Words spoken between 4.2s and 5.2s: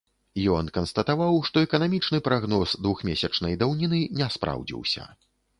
не спраўдзіўся.